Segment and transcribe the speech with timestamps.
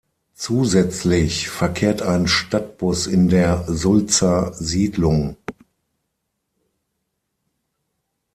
[0.33, 5.37] Zusätzlich verkehrt ein Stadtbus in der Sulzer Siedlung.